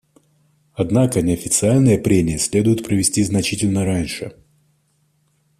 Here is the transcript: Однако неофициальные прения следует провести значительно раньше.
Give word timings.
Однако 0.73 1.21
неофициальные 1.21 1.99
прения 1.99 2.39
следует 2.39 2.83
провести 2.83 3.21
значительно 3.21 3.85
раньше. 3.85 4.33